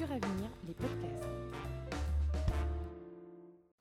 Suravenir, 0.00 0.48
les 0.66 0.72
podcasts. 0.72 1.28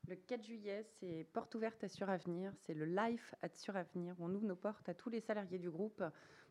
Le 0.06 0.16
4 0.18 0.44
juillet, 0.44 0.84
c'est 1.00 1.26
porte 1.32 1.56
ouverte 1.56 1.82
à 1.82 1.88
Suravenir, 1.88 2.52
c'est 2.58 2.74
le 2.74 2.84
Life 2.84 3.34
à 3.42 3.48
Suravenir. 3.48 4.16
On 4.20 4.36
ouvre 4.36 4.44
nos 4.44 4.58
portes 4.58 4.90
à 4.90 4.94
tous 4.94 5.10
les 5.10 5.22
salariés 5.22 5.60
du 5.60 5.70
groupe 5.70 6.04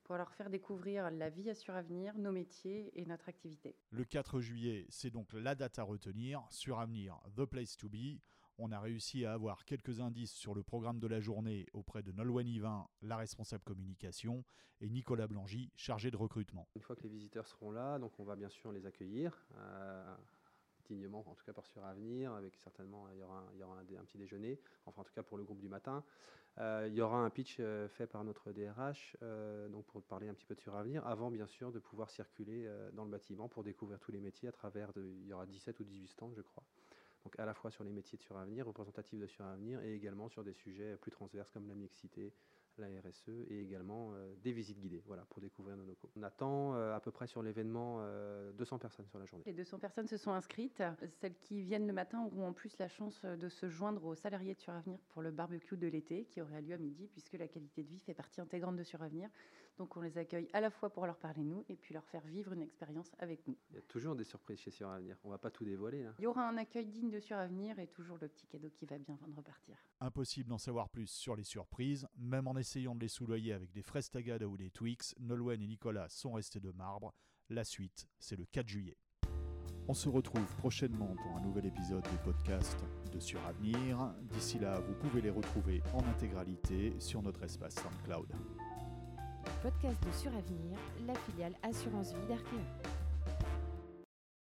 pour 0.04 0.16
leur 0.16 0.32
faire 0.32 0.48
découvrir 0.48 1.10
la 1.10 1.28
vie 1.28 1.50
à 1.50 1.54
Suravenir, 1.54 2.16
nos 2.16 2.32
métiers 2.32 2.98
et 2.98 3.04
notre 3.04 3.28
activité. 3.28 3.76
Le 3.90 4.06
4 4.06 4.40
juillet, 4.40 4.86
c'est 4.88 5.10
donc 5.10 5.34
la 5.34 5.54
date 5.54 5.78
à 5.78 5.82
retenir. 5.82 6.46
Suravenir, 6.48 7.20
The 7.36 7.44
Place 7.44 7.76
to 7.76 7.90
Be. 7.90 8.22
On 8.60 8.72
a 8.72 8.80
réussi 8.80 9.24
à 9.24 9.34
avoir 9.34 9.64
quelques 9.64 10.00
indices 10.00 10.32
sur 10.32 10.52
le 10.52 10.64
programme 10.64 10.98
de 10.98 11.06
la 11.06 11.20
journée 11.20 11.66
auprès 11.72 12.02
de 12.02 12.10
Nolwenn 12.10 12.48
Yvain, 12.48 12.88
la 13.02 13.16
responsable 13.16 13.62
communication, 13.62 14.44
et 14.80 14.88
Nicolas 14.88 15.28
Blangy, 15.28 15.70
chargé 15.76 16.10
de 16.10 16.16
recrutement. 16.16 16.68
Une 16.74 16.82
fois 16.82 16.96
que 16.96 17.04
les 17.04 17.08
visiteurs 17.08 17.46
seront 17.46 17.70
là, 17.70 18.00
donc 18.00 18.18
on 18.18 18.24
va 18.24 18.34
bien 18.34 18.48
sûr 18.48 18.72
les 18.72 18.84
accueillir. 18.84 19.46
Euh, 19.58 20.16
dignement, 20.86 21.22
en 21.28 21.34
tout 21.34 21.44
cas 21.44 21.52
pour 21.52 21.66
sur 21.66 21.84
Avenir, 21.84 22.32
avec 22.32 22.56
certainement 22.56 23.08
il 23.10 23.18
y 23.18 23.22
aura, 23.22 23.44
un, 23.78 24.04
petit 24.04 24.18
déjeuner, 24.18 24.58
enfin 24.86 25.02
en 25.02 25.04
tout 25.04 25.12
cas 25.12 25.22
pour 25.22 25.38
le 25.38 25.44
groupe 25.44 25.60
du 25.60 25.68
matin. 25.68 26.02
Euh, 26.56 26.86
il 26.88 26.94
y 26.94 27.00
aura 27.00 27.18
un 27.18 27.30
pitch 27.30 27.58
euh, 27.60 27.88
fait 27.88 28.08
par 28.08 28.24
notre 28.24 28.50
DRH, 28.50 29.16
donc 29.70 29.86
pour 29.86 30.02
parler 30.02 30.28
un 30.28 30.34
petit 30.34 30.46
peu 30.46 30.56
de 30.56 30.60
Suravenir, 30.60 31.06
avant 31.06 31.30
bien 31.30 31.46
sûr 31.46 31.70
de 31.70 31.78
pouvoir 31.78 32.10
circuler 32.10 32.68
dans 32.94 33.04
le 33.04 33.10
bâtiment 33.10 33.48
pour 33.48 33.62
découvrir 33.62 34.00
tous 34.00 34.10
les 34.10 34.20
métiers 34.20 34.48
à 34.48 34.52
travers, 34.52 34.90
il 34.96 35.26
y 35.26 35.32
aura 35.32 35.46
17 35.46 35.78
ou 35.78 35.84
18 35.84 36.08
stands 36.08 36.32
je 36.34 36.42
crois. 36.42 36.64
Donc 37.24 37.38
à 37.38 37.44
la 37.44 37.54
fois 37.54 37.70
sur 37.70 37.84
les 37.84 37.92
métiers 37.92 38.16
de 38.16 38.22
Suravenir, 38.22 38.66
représentatifs 38.66 39.18
de 39.18 39.26
Suravenir, 39.26 39.80
et 39.82 39.94
également 39.94 40.28
sur 40.28 40.44
des 40.44 40.54
sujets 40.54 40.96
plus 40.96 41.10
transverses 41.10 41.50
comme 41.50 41.68
la 41.68 41.74
mixité, 41.74 42.32
la 42.78 42.88
RSE 43.00 43.28
et 43.48 43.60
également 43.60 44.12
euh, 44.12 44.34
des 44.42 44.52
visites 44.52 44.78
guidées 44.78 45.02
voilà, 45.06 45.24
pour 45.26 45.40
découvrir 45.40 45.76
nos 45.76 45.84
locaux. 45.84 46.10
On 46.16 46.22
attend 46.22 46.74
euh, 46.74 46.94
à 46.94 47.00
peu 47.00 47.10
près 47.10 47.26
sur 47.26 47.42
l'événement 47.42 47.98
euh, 48.00 48.52
200 48.52 48.78
personnes 48.78 49.06
sur 49.06 49.18
la 49.18 49.26
journée. 49.26 49.44
Les 49.46 49.52
200 49.52 49.78
personnes 49.78 50.08
se 50.08 50.16
sont 50.16 50.32
inscrites. 50.32 50.82
Celles 51.20 51.36
qui 51.36 51.62
viennent 51.62 51.86
le 51.86 51.92
matin 51.92 52.24
auront 52.24 52.48
en 52.48 52.52
plus 52.52 52.76
la 52.78 52.88
chance 52.88 53.22
de 53.22 53.48
se 53.48 53.68
joindre 53.68 54.04
aux 54.04 54.14
salariés 54.14 54.54
de 54.54 54.60
Suravenir 54.60 54.98
pour 55.08 55.22
le 55.22 55.30
barbecue 55.30 55.76
de 55.76 55.86
l'été 55.86 56.24
qui 56.24 56.40
aura 56.40 56.60
lieu 56.60 56.74
à 56.74 56.78
midi 56.78 57.08
puisque 57.08 57.34
la 57.34 57.48
qualité 57.48 57.82
de 57.82 57.88
vie 57.88 58.00
fait 58.00 58.14
partie 58.14 58.40
intégrante 58.40 58.76
de 58.76 58.82
Suravenir. 58.82 59.28
Donc 59.78 59.96
on 59.96 60.00
les 60.00 60.18
accueille 60.18 60.48
à 60.52 60.60
la 60.60 60.70
fois 60.70 60.90
pour 60.90 61.06
leur 61.06 61.16
parler 61.16 61.44
nous 61.44 61.64
et 61.68 61.76
puis 61.76 61.94
leur 61.94 62.04
faire 62.04 62.26
vivre 62.26 62.52
une 62.52 62.62
expérience 62.62 63.12
avec 63.20 63.46
nous. 63.46 63.56
Il 63.70 63.76
y 63.76 63.78
a 63.78 63.82
toujours 63.82 64.16
des 64.16 64.24
surprises 64.24 64.58
chez 64.58 64.72
Suravenir. 64.72 65.16
On 65.22 65.28
ne 65.28 65.34
va 65.34 65.38
pas 65.38 65.50
tout 65.50 65.64
dévoiler. 65.64 66.02
Là. 66.02 66.14
Il 66.18 66.24
y 66.24 66.26
aura 66.26 66.48
un 66.48 66.56
accueil 66.56 66.86
digne 66.86 67.10
de 67.10 67.20
Suravenir 67.20 67.78
et 67.78 67.86
toujours 67.86 68.18
le 68.20 68.26
petit 68.26 68.46
cadeau 68.48 68.70
qui 68.70 68.86
va 68.86 68.98
bien 68.98 69.14
avant 69.14 69.28
de 69.28 69.36
repartir. 69.36 69.76
Impossible 70.00 70.48
d'en 70.48 70.58
savoir 70.58 70.88
plus 70.88 71.06
sur 71.06 71.36
les 71.36 71.44
surprises, 71.44 72.08
même 72.16 72.48
en 72.48 72.56
essayant 72.56 72.67
de 72.74 73.00
les 73.00 73.08
soudoyer 73.08 73.54
avec 73.54 73.72
des 73.72 73.82
fraises 73.82 74.10
ou 74.46 74.56
des 74.56 74.70
Twix, 74.70 75.14
Nolwenn 75.20 75.62
et 75.62 75.66
Nicolas 75.66 76.08
sont 76.10 76.32
restés 76.32 76.60
de 76.60 76.70
marbre. 76.72 77.14
La 77.48 77.64
suite, 77.64 78.06
c'est 78.18 78.36
le 78.36 78.44
4 78.44 78.68
juillet. 78.68 78.98
On 79.86 79.94
se 79.94 80.10
retrouve 80.10 80.44
prochainement 80.56 81.14
pour 81.16 81.36
un 81.36 81.40
nouvel 81.40 81.64
épisode 81.64 82.02
des 82.02 82.18
podcasts 82.22 82.84
de 83.10 83.18
Suravenir. 83.18 84.12
D'ici 84.22 84.58
là, 84.58 84.80
vous 84.80 84.94
pouvez 84.94 85.22
les 85.22 85.30
retrouver 85.30 85.82
en 85.94 86.04
intégralité 86.08 86.94
sur 86.98 87.22
notre 87.22 87.42
espace 87.42 87.76
SoundCloud. 87.76 88.28
Podcast 89.62 90.04
de 90.06 90.12
Suravenir, 90.12 90.78
la 91.06 91.14
filiale 91.14 91.54
Assurance 91.62 92.12
Vie 92.12 92.28
d'Arkea. 92.28 92.87